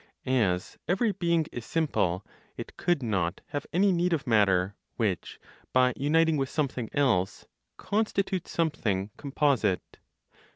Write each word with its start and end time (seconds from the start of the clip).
As 0.25 0.79
every 0.87 1.11
(being) 1.11 1.45
is 1.51 1.63
simple, 1.63 2.25
it 2.57 2.75
could 2.75 3.03
not 3.03 3.41
have 3.49 3.67
any 3.71 3.91
need 3.91 4.13
of 4.13 4.25
matter 4.25 4.75
which, 4.95 5.39
by 5.73 5.93
uniting 5.95 6.37
with 6.37 6.49
something 6.49 6.89
else, 6.95 7.45
constitutes 7.77 8.49
something 8.49 9.11
composite. 9.15 9.99